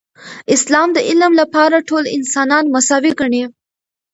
[0.55, 3.43] اسلام د علم لپاره ټول انسانان مساوي ګڼي.